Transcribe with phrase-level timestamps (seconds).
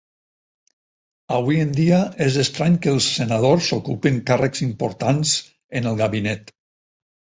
[1.39, 1.99] Avui en dia,
[2.29, 5.35] és estrany que els senadors ocupin càrrecs importants
[5.81, 6.55] en el gabinet.